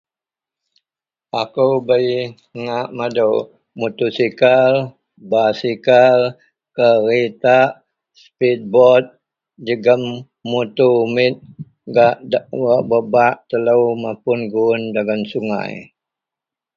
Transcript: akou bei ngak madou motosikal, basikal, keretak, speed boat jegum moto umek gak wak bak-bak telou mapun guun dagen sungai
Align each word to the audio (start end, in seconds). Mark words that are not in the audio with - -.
akou 1.41 1.73
bei 1.87 2.07
ngak 2.63 2.87
madou 2.97 3.33
motosikal, 3.79 4.73
basikal, 5.31 6.19
keretak, 6.75 7.69
speed 8.21 8.59
boat 8.73 9.05
jegum 9.65 10.03
moto 10.49 10.85
umek 11.03 11.35
gak 11.95 12.17
wak 12.63 12.81
bak-bak 12.89 13.35
telou 13.49 13.83
mapun 14.03 14.39
guun 14.53 14.81
dagen 14.95 15.21
sungai 15.31 15.73